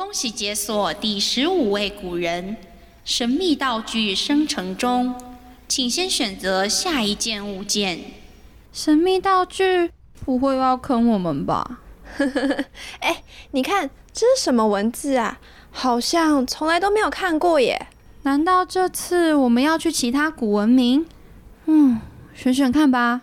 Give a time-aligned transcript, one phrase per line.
[0.00, 2.56] 恭喜解锁第十五位古人，
[3.04, 5.14] 神秘道具生成中，
[5.68, 8.00] 请先选择下一件物件。
[8.72, 9.90] 神秘道具
[10.24, 11.80] 不会又要坑我们吧？
[13.00, 15.38] 哎，你看这是什么文字啊？
[15.70, 17.88] 好像从来都没有看过耶。
[18.22, 21.04] 难道这次我们要去其他古文明？
[21.66, 22.00] 嗯，
[22.34, 23.20] 选选看吧。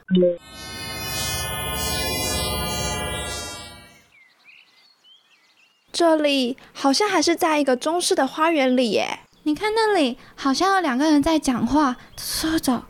[5.97, 9.21] 这里好像还是在一个中式的花园里耶。
[9.41, 11.97] 你看那里，好像有两个人在讲话。
[12.15, 12.83] 说着，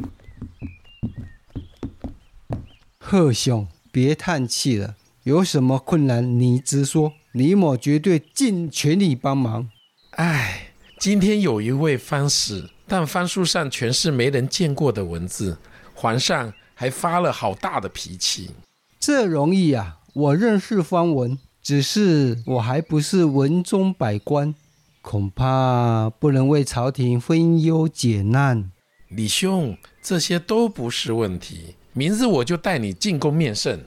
[2.99, 9.69] 贺兄，别叹气了，有什么困难你直说，李某绝对尽全力帮忙。
[10.17, 15.57] 唉，今天有一位番使，但番书上全是没人见过的文字，
[15.93, 18.51] 皇上还发了好大的脾气。
[18.99, 24.55] 这容易啊，我认识方文，只是我还不是文中百官，
[25.01, 28.71] 恐怕不能为朝廷分忧解难。
[29.09, 33.81] 李兄，这些都不是问题，明日我就带你进宫面圣。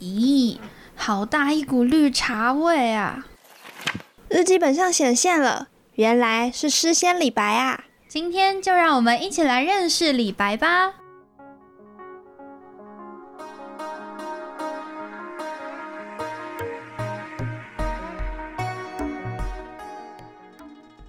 [0.00, 0.58] 咦，
[0.94, 3.24] 好大一股绿茶味啊！
[4.28, 7.84] 日记本上显现了，原来是诗仙李白啊！
[8.06, 10.96] 今天就让我们一起来认识李白吧。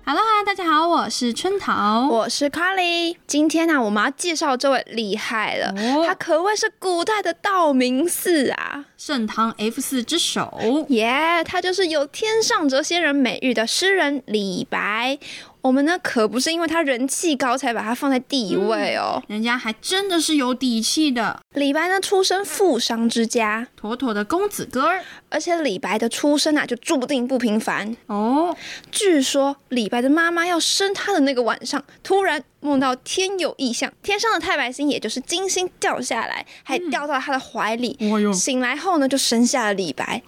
[0.05, 3.15] Hello 哈，大家好，我是春桃，我是 Carly。
[3.25, 5.73] 今天呢，我们要介绍这位厉害了，
[6.05, 10.85] 他可谓是古代的道明寺啊，盛唐 F 四之首。
[10.89, 15.17] 耶，他就是有“天上谪仙人”美誉的诗人李白。
[15.63, 21.39] 我们呢可不是因为他人气高才把他放在第一位哦，人家还真的是有底气的。
[21.53, 25.01] 李白呢出身富商之家，妥妥的公子哥儿。
[25.29, 28.55] 而且李白的出身啊就注定不平凡哦。
[28.91, 32.43] 据说李白的妈妈要生他的那个晚上，突然。
[32.63, 37.97] 梦到天有异象，天上的太白星，也就是金星掉下来，还掉到他的怀里。
[38.33, 40.21] 醒来后呢，就生下了李白，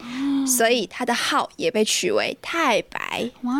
[0.46, 3.32] 所以他的号也被取为太白。
[3.44, 3.54] 哇，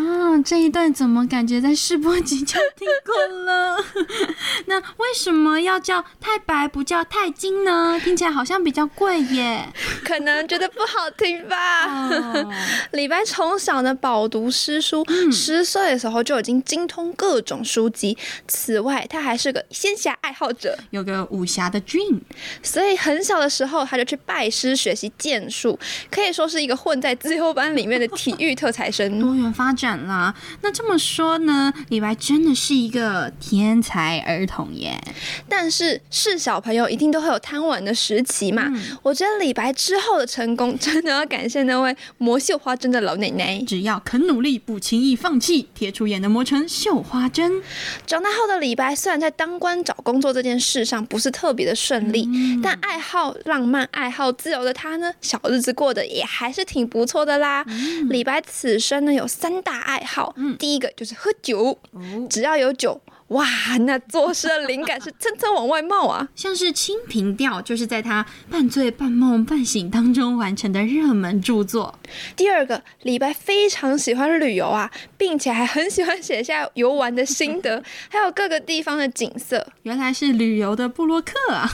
[0.44, 3.78] 这一段怎么感觉在试播集就听过了？
[4.68, 8.00] 那为什么要叫太白不叫太金呢？
[8.04, 9.66] 听起来好像比较贵耶。
[10.04, 12.12] 可能觉得不好听吧。
[12.92, 18.18] 李白从小呢饱读诗书，十岁的时候就已经精通各种书籍。
[18.66, 22.20] 此外，他还是个仙侠爱好者，有个武侠的 dream，
[22.64, 25.78] 所以很小的时候他就去拜师学习剑术，
[26.10, 29.06] 可以说是一个混在自由班里面的体育特才生。
[29.22, 30.34] 多元发展啦，
[30.64, 35.00] 那这么说呢，李白真的是一个天才儿童耶。
[35.48, 38.68] 但是是小朋友一定都会有贪玩的时期嘛。
[39.04, 43.64] 我觉得李白之后的成功，真的要感谢那位磨绣花针的老奶奶。
[43.68, 47.62] 只要肯努力，不轻易放弃，铁杵也能磨成绣花针。
[48.08, 48.55] 长大后的。
[48.60, 52.28] 李白虽然在当官找工作这件事上不是特别的顺利，
[52.64, 57.66] 但爱好浪漫、爱好自由的他呢，小日子过得也还是挺不错的啦。
[58.10, 61.78] 李白此生呢有三大爱好，第一个就是喝酒，
[62.30, 63.02] 只要有酒。
[63.30, 63.44] 哇，
[63.82, 66.30] 那作诗的灵感是蹭蹭往外冒啊！
[66.36, 71.98] 像是《清平调》，就是在他半醉半梦半醒当中完成的热门著作。
[72.36, 79.68] 第二个，李白非常喜欢旅游啊，并且还很喜欢写下游玩的心得， 还有各个地方的景色。
[79.82, 81.68] 原来是旅游的布洛克啊！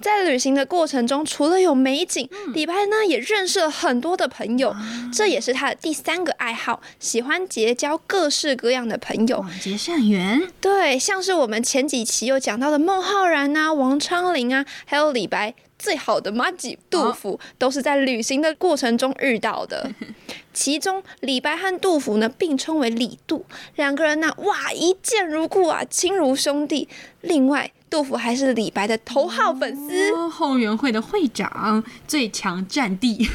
[0.00, 4.72] 在旅行的过程中，除了有美景，李白呢也认识了很多的朋友，
[5.12, 10.40] 这也是他的第三个爱好，喜欢结交各式各样的朋友，广结善缘。
[10.60, 10.91] 对。
[10.98, 19.90] 像是我们前几期有讲到的孟浩然啊、王昌龄啊，还有李白最好的马吉杜甫，都是在旅行的过程中遇到的。
[20.54, 23.44] 其中李白和杜甫呢并称为李杜，
[23.76, 26.88] 两个人呢哇一见如故啊，亲如兄弟。
[27.20, 33.28] 另外，杜甫还是李白的头号粉丝，后援会的会长，最强战地。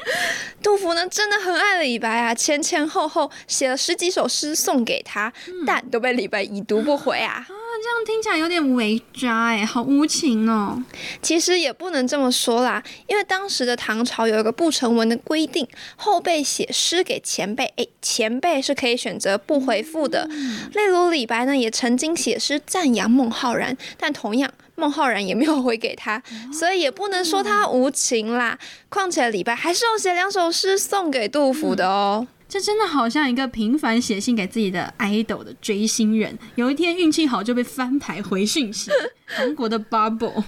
[0.62, 5.30] 杜甫呢真的很爱李白啊，前前后后写了十几首诗送给他，
[5.66, 7.46] 但都被李白已读不回啊。
[7.82, 10.82] 这样听起来有点伪渣哎，好无情哦。
[11.22, 15.66] 其实也不能这么说啦，因为当时的唐朝有一个不成文的规定，
[15.96, 20.28] 后辈写诗给前辈，哎，前辈是可以选择不回复的。
[20.72, 26.22] 例如李白呢，也曾经写诗赞扬孟浩然，但同样孟浩然也没有回给他，
[26.52, 28.58] 所以也不能说他无情啦。
[28.88, 32.26] 况且李白还是有写两首诗送给杜甫的哦。
[32.48, 38.90] 这真的好像一个频繁写信给自己的 idol 的追星人，有一天运气好就被翻牌回讯息。
[39.28, 40.42] 韩国的 Bubble。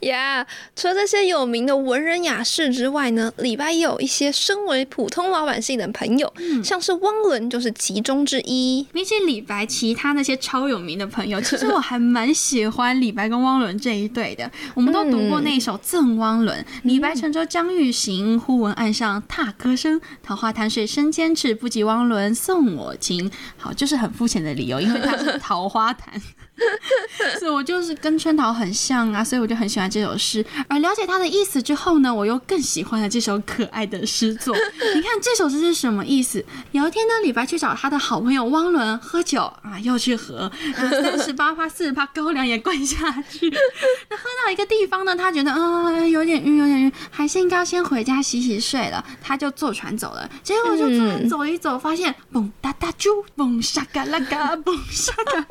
[0.00, 0.44] Yeah，
[0.76, 6.32] 除了这些有名的文人雅士之外呢，李白也有一些身为普通老百姓的朋友，
[6.62, 8.86] 像是汪伦就是其中之一。
[8.92, 14.50] 比起李白其他那些超有名的朋友，其实我还蛮喜欢李白跟汪伦这一对的。
[14.74, 20.00] 我们都读过那一首《赠汪伦》，李白乘舟将欲行，忽闻岸上踏歌声。
[20.22, 23.30] 桃花潭水深千尺，不及汪伦送我情。
[23.56, 26.20] 好，就是很肤浅的理由，因为它是桃花潭。
[27.38, 30.44] 所以我就是跟春桃很像啊，所以我就很喜欢这首诗。
[30.68, 34.54] 而了解它的意思之后呢，我又更喜欢了这首可爱的诗作。
[34.94, 36.44] 你看这首诗是什么意思？
[36.72, 43.50] 有一天呢，李白去找他的好朋友汪伦喝酒啊，又去喝， 三十八趴、四十趴高粱也灌下去。
[44.08, 49.04] 那喝到一个地方呢，他觉得啊、呃有点晕，有点晕，还是应该先回家洗洗睡了。
[49.20, 50.28] 他就坐船走了。
[50.42, 55.44] 结果就走一走，发现蹦哒哒啾，蹦沙嘎啦嘎，蹦沙嘎。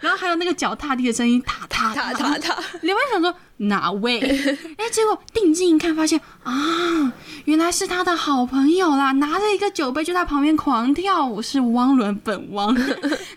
[0.00, 4.20] 然后还有那个脚踏地的声音，踏踏踏踏踏，你会 想说哪位？
[4.76, 7.12] 哎，结果定睛一看，发现啊，
[7.44, 12.76] 原来是他的好朋友啦，拿着一个酒杯就在旁边狂跳舞，是汪伦本汪。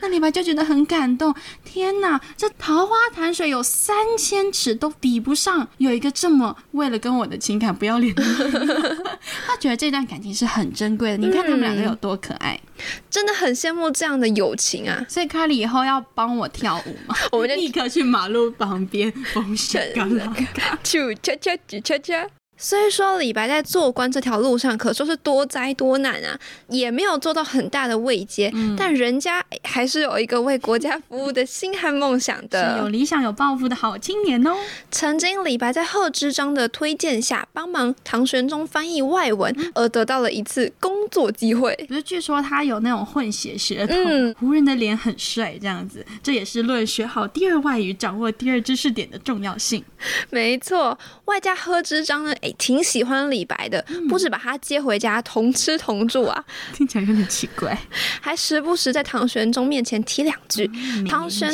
[0.01, 1.33] 那李白就觉得很感动，
[1.63, 9.07] 天哪，这桃花潭水有三千尺都比不上有一个这么为了跟我的情感不要脸的人。
[9.45, 12.59] 他觉得这段感情是很珍贵的，你看他们两个有多可爱。
[13.09, 15.05] 真的很羡慕这样的友情啊！
[15.09, 20.77] 所以卡里以后要帮我跳舞吗，我们就 立刻去马路旁边风沙嘎啦嘎。
[20.83, 22.29] 啾恰恰
[22.61, 32.89] 虽说李白在做官这条路上可说是多灾多难啊，也没有做到很大的位阶，但人家还是有一个为国家服务的心和梦想是有。
[32.89, 34.53] 理想、有抱负的好青年哦。
[34.91, 41.73] 曾经李白在贺知章的推荐下，帮忙唐玄宗翻译外文，而得到了一次工作机会。
[41.87, 49.81] 不是，据说他有那种混血血统，嗯胡人的脸很帅，这样子，这也是论学好第二外语、掌握第二知识点的重要性。
[50.29, 56.43] 没错，外加贺知章呢，诶，挺喜欢李白的，不止把他接回家同吃同住啊，
[56.73, 57.77] 听起来有点奇怪。
[58.21, 60.69] 还时不时在唐玄宗面前提两句。
[61.07, 61.51] 唐玄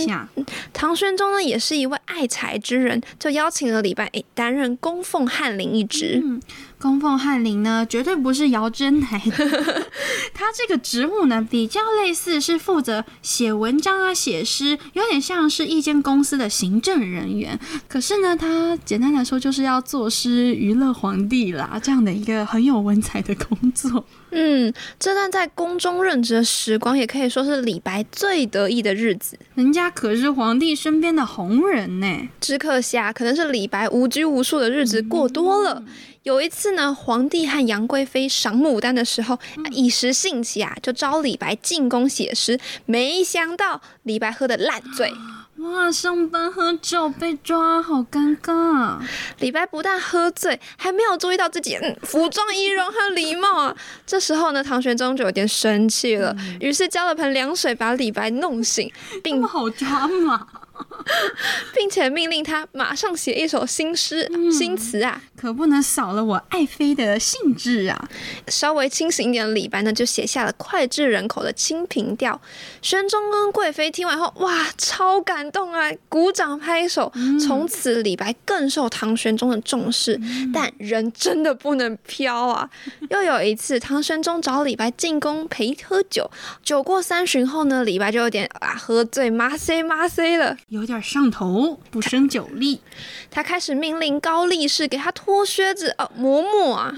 [0.74, 6.21] 唐玄宗呢，也是一位爱才之人，就邀请了李白诶担任供奉翰林一职。
[6.24, 6.42] 嗯
[6.77, 9.86] 供奉翰林呢，绝对不是姚真来的。
[10.36, 17.57] 他这个职务呢，比较类似是负责写文章啊、写诗，有点像是一间公司的行政人员。
[17.88, 24.05] 可是呢，他简单来说就是要作诗娱乐皇帝啦，这样的一个很有文采的工作。
[24.31, 29.37] 嗯，这段在宫中任职的时光，也可以说是李白最得意的日子。
[29.55, 32.29] 人家可是皇帝身边的红人呢。
[32.41, 35.83] 只可惜啊，可能是李白无拘无束的日子过多了。
[36.23, 42.59] 有一次呢，皇帝和杨贵妃赏牡丹的时候，啊一时兴起啊，就招李白进宫写诗。
[42.85, 45.13] 没想到李白喝得烂醉，
[45.57, 48.99] 哇，上班喝酒被抓，好尴尬。
[49.39, 53.75] 李白不但喝醉，还没有注意到自己嗯服装仪容和礼貌啊。
[54.05, 58.91] 这时候呢，唐玄宗就有点生气了，于是浇了盆凉水把李白弄醒，
[59.23, 60.45] 并我好抓马，
[61.74, 65.22] 并且命令他马上写一首新诗、新词啊。
[65.36, 68.10] 可不能少了我爱妃的兴致啊！
[68.48, 72.33] 稍微清醒一点的李白呢，就写下了脍炙人口的《清平调》。
[72.81, 77.12] 玄宗跟贵妃听完后，哇，超感动啊，鼓掌拍手。
[77.39, 80.19] 从此李白更受唐玄宗的重视，
[80.51, 82.68] 但人真的不能飘啊！
[83.10, 86.31] 又有一次，唐玄宗找李白进宫陪喝酒，
[86.63, 90.58] 酒过三巡后呢，李白就有点啊喝醉，麻塞麻塞了。
[90.69, 92.81] 有点上头，不胜酒力。
[93.29, 96.91] 他开始命令高力士给他脱靴子，呃，磨墨啊。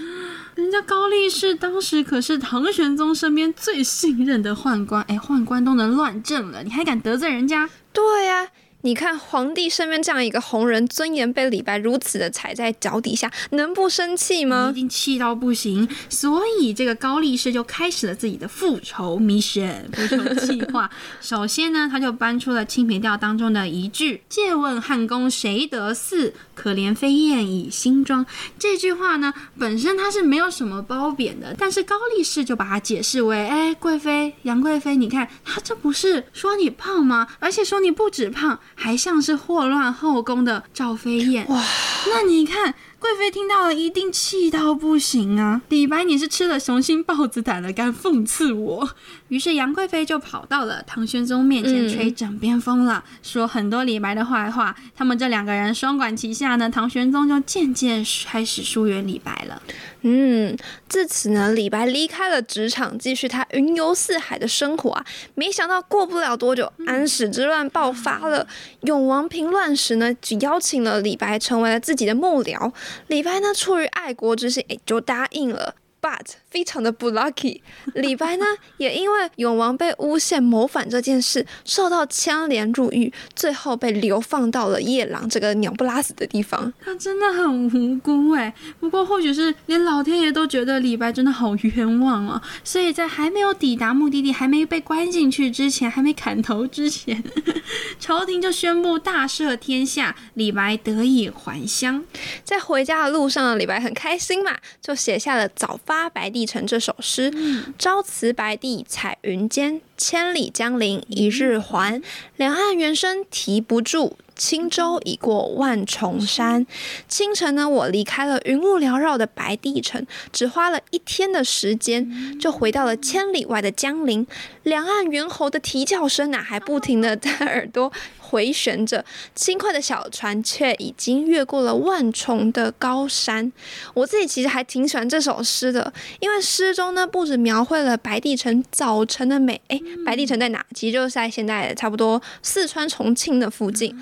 [0.55, 7.69] 人家高力士当时可是唐玄宗身边最信任的宦官，哎，宦官都能乱政了，你还敢得罪人家？
[7.91, 8.47] 对呀、
[8.81, 14.71] 你看皇帝身边这样一个红人，尊严被李白如此的踩在脚底下，能不生气吗一吗？
[14.77, 20.89] 定气到不行，所以这个高力士就开始了自己的复仇 mission 复仇计划。
[21.19, 26.33] 首先呢，他就搬出了《清平调》当中的一句“借问汉宫谁得似？
[26.53, 28.25] 可怜飞燕倚新妆”。
[28.59, 37.27] 这句话呢，本身它是没有什么褒贬的，但是高力士就把它解释为：哎，贵妃杨贵妃，你看他这不是说你胖吗？
[37.39, 41.47] 而且说你不止胖，还像是祸乱后宫的赵飞燕。
[41.49, 41.63] 哇，
[42.09, 45.61] 那你看贵妃听到了一定气到不行啊！
[45.69, 48.89] 李白，你是吃了雄心豹子胆了，敢讽刺我？
[49.27, 54.75] 于是杨贵妃就跑到了唐玄宗面前吹枕边风了，说很多李白的坏话。
[54.95, 59.61] 他们这两个人双管齐下呢，唐玄宗就渐渐开始疏远李白了。
[60.01, 60.57] 嗯，
[60.89, 65.05] 自此呢，李白离开了职场，继续他云游四海的生活啊。
[65.35, 68.47] 没想到过不了多久，安史之乱爆发了。
[68.81, 72.71] 永王平乱时呢，就邀请了李白成为了自己的幕僚。
[73.07, 75.75] 李白呢，出于爱国之心，哎，就答应了。
[75.99, 77.61] But 非常的不 lucky，
[77.95, 78.45] 李白呢
[78.77, 86.71] 也因为永王被诬陷谋反这件事受到牵连入狱，最后被流放到了夜郎这个鸟不拉屎的地方。
[86.79, 97.21] 他真的很无辜哎，不过或许是连老天爷都觉得李白真的好冤枉啊，所以在还没有抵达目的地、还没被关进去之前、还没砍头之前，
[97.99, 102.03] 朝廷就宣布大赦天下，李白得以还乡。
[102.43, 106.07] 在回家的路上，李白很开心嘛，就写下了早发。
[106.17, 107.31] 白帝城这首诗，
[107.77, 112.01] 朝辞白帝彩云间，千里江陵一日还。
[112.37, 116.65] 两岸猿声啼不住，轻舟已过万重山。
[117.07, 124.25] 清晨呢，我离开了云雾缭绕的白帝城，只花了一天的时间，就回到了千里外的江陵。
[124.63, 127.91] 两岸猿猴的啼叫声啊，还不停的在耳朵。
[128.27, 129.03] 回旋着，
[129.33, 133.51] 轻快的小船却已经越过了万重的高山。
[133.93, 140.65] 我自己其实还挺喜欢这首诗的，因为诗中呢不止描绘了白帝城早晨的美，诶，白帝城在哪？
[140.73, 143.97] 其实就是在现在差不多四川重庆的附近。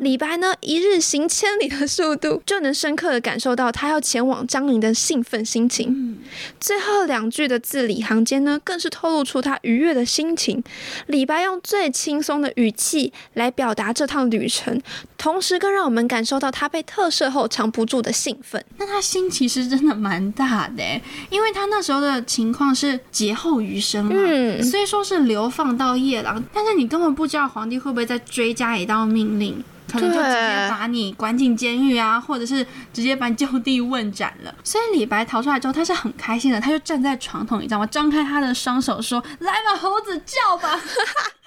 [0.00, 6.18] 李白呢，一日行千里的速度，就能深刻的感受到他要前往江陵的兴奋心情。
[6.60, 10.62] 最后两句的字里行间呢，更是透露出他愉悦的心情。
[11.06, 14.80] 李白用最轻松的语气来表达这趟旅程，
[15.16, 18.64] 同时更让我们感受到他被特赦后藏不住的兴奋。
[18.76, 20.82] 那他心其实真的蛮大的，
[21.30, 29.62] 因为他那时候的情况是劫后余生嘛，嗯虽说是流放到夜郎，但是你根本不知道皇帝会不会再追加一道命令。
[29.90, 34.54] 可能就直接把你关进监狱啊，或者是直接把你就地问斩了。
[34.62, 37.86] 所以李白逃出来之后，他是很开心的，他就站在床头，你知道吗？
[37.86, 40.78] 张开他的双手说：“来吧，猴子叫吧，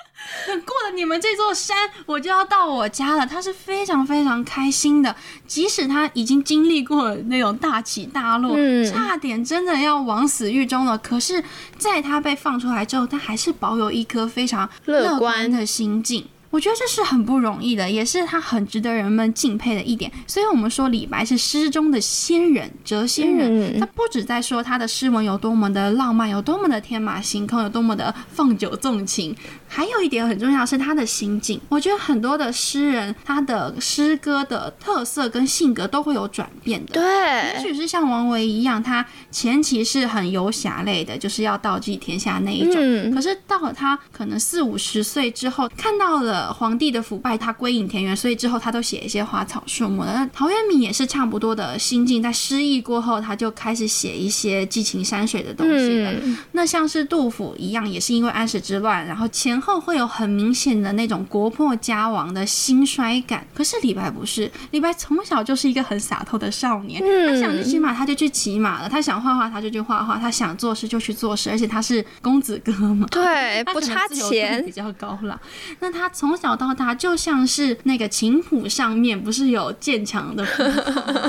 [0.47, 8.55] 等 过了你们这座山，我就要到我家了。”他是非常非常开心的，即使他已经经历过那种大起大落，
[8.89, 10.97] 差点真的要往死狱中了。
[10.97, 11.43] 可是，
[11.77, 16.25] 在他被放出来之后，他还是保有一颗非常乐观的心境。
[16.51, 20.11] 我觉得这是很不容易的，也是他很值得人们敬佩的一点。
[20.27, 23.79] 所以，我们说李白是诗中的仙人，谪仙人。
[23.79, 29.33] 他不止在说他的诗文有多么的浪漫，有多么的天马行空，有多么的放酒纵情。
[29.73, 31.57] 还有一点很重要是他的心境。
[31.69, 36.93] 我觉得很多的诗人，他的诗歌的特色跟性格都会有转变的。
[36.95, 43.15] 对，也许是像王维一样，他前期是很游侠类的，就是要道济天下那一种。
[43.15, 46.40] 可是到了他可能四五十岁之后，看到了。
[46.53, 50.13] 皇帝的腐败，他归隐田园，所以之后他都写一些花草树木的。
[50.13, 56.11] 那陶渊明也是差不多的心境，在失意过后，他就开始写一些寄情山水的东西了。
[56.53, 63.45] 那像是杜甫一样，也是因为安史之乱，然后前后会有很明显的那种国破家亡的兴衰感。
[63.53, 75.39] 可是李白不是，李白从小就是一个很洒脱的少年，他想去骑马他就去骑马了，他想画画他就去画画，他想做事就去做事，而且他是公子哥嘛，对，不差钱，比较高了。
[75.79, 80.47] 那他从从小到大，就像是那个琴谱上面不是有渐强的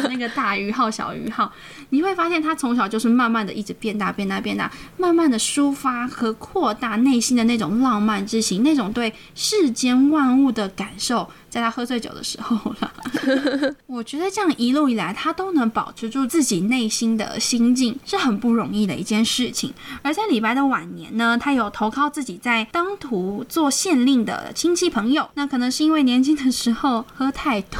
[0.09, 1.52] 那个大于号、小于号，
[1.88, 11.28] 你会发现他从小就是慢慢的一直变大、变大、变大，慢慢的抒发和扩大内心的那种浪漫之情，那种对世间万物的感受。
[11.52, 12.90] 在他喝醉酒的时候了，
[13.87, 19.71] 我觉得这样一路以来，他都能保持住自己内心的心境，是很不容易的一件事情。
[20.00, 27.78] 而在李白的晚年呢，他有投靠自己在当涂做县令的亲戚朋友，那可能是因为年轻的时候喝太多，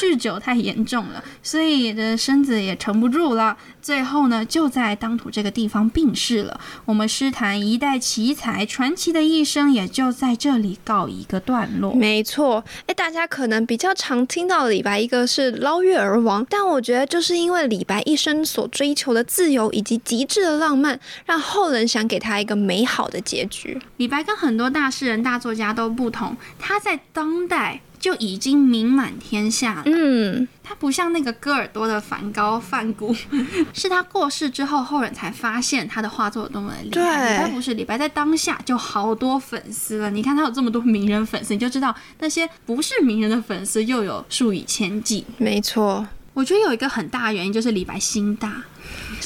[0.00, 3.56] 酗酒太严重了，所以的身子也撑不住了。
[3.82, 6.60] 最后呢，就在当涂这个地方病逝了。
[6.84, 11.92] 我们诗坛一代奇才传奇的一生，也就在这里告一个段落。
[11.92, 12.43] 没错，
[12.86, 23.80] 哎，大家可能比较常听到李白，一个是捞月而亡，但我觉得就是因为李白一生所追求的自由以及极致的浪漫，让后人想给他一个美好的结局。
[23.96, 27.80] 李白跟很多大诗人、大作家都不同，他在当代。
[28.04, 29.82] 就已经名满天下了。
[29.86, 33.16] 嗯，他不像那个戈尔多的梵高、梵谷，
[33.72, 37.38] 是他过世之后，后人才发现他的画作有多么的厉害。
[37.38, 40.10] 李白不是，李白在当下就好多粉丝了。
[40.10, 45.24] 你看他有这么多名人粉丝，你就知道那些不是名人的粉丝又有数以千计。
[45.38, 46.06] 没错。
[46.34, 48.62] 我觉得有一个很大的原因就是李白心大，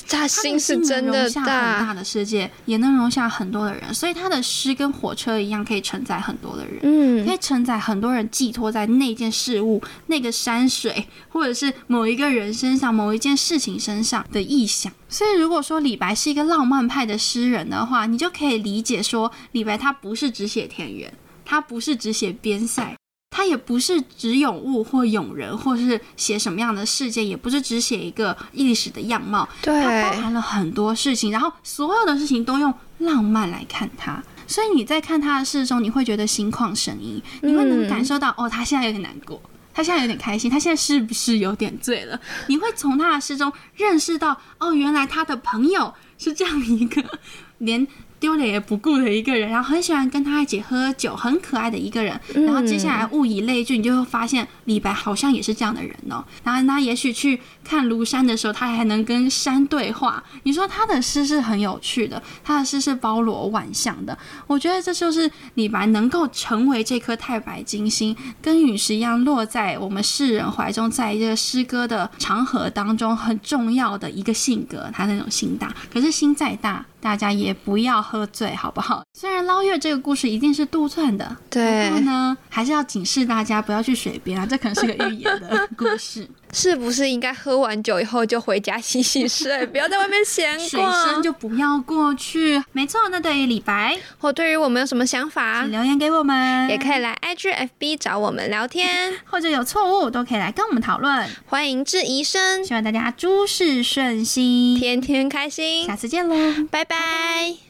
[0.08, 6.78] 他他心是真的大大，的世界，也能容下很多的人，所以他的诗跟火车一样，可以承载很多的人。
[6.82, 14.92] 嗯可嗯，以承载很多人寄托在那件事物、那个山水，或者是某一个人身上、某一件事情身上的意象。
[15.08, 21.12] 所以，如果说李白是一个浪漫派的诗人的话，你就可以理解说，李白他不是只写田园，
[21.44, 22.97] 他不是只写边塞。
[23.38, 34.20] 他也不是只咏物或咏人，或是写什么样的事件，也不是只写一个历史的样貌，对它包含了很多事情，然后所有的事情都用浪漫来看它。
[34.48, 39.40] 所以你在看他的诗中，你会觉得心旷神怡，你会能感受到、哦，他现在有点难过，
[39.72, 42.20] 他现在有点开心，他现在是不是有点醉了？
[42.48, 47.04] 你会从他的诗中认识到，哦，原来他的朋友是这样一个
[47.58, 47.86] 连
[48.20, 52.18] 丢脸也不顾的一个人，然后很喜欢跟他一起喝酒，很可爱的一个人。
[52.34, 56.24] 然后接下来物以类聚，你就会发现李白好像也是这样的人哦。
[56.42, 60.22] 然后他也许去看庐山的时候，他还能跟山对话。
[60.42, 64.16] 你说他的诗是很有趣的，他的诗是包罗万象的。
[64.46, 75.74] 我觉得这就是李白能够成为这颗太白金星，跟陨石一样落在我们世人怀中，在这个诗歌的长河当中很重要的一个性格，他那种心大。
[75.92, 79.02] 可是心再大，大家也不要喝醉，好不好？
[79.12, 86.28] 虽然捞月这个故事一定是杜撰的，对不过呢，还是要警示大家不要去水边啊，这可能是个寓言的故事。
[86.52, 91.22] 是不是应该喝完酒以后就回家洗洗睡， 不要在外面闲水深逛？
[91.22, 92.62] 就不要过去。
[92.72, 101.28] 没错，那对于李白，或对于我们有什么想法请，留言给我们，也可以来 IG、FB 找我们聊天， 或者有错误都可以来跟我们讨论。
[101.46, 106.34] 欢迎质疑声，希望大家诸事顺心，天天开心下，次见喽。
[106.70, 107.58] 拜拜。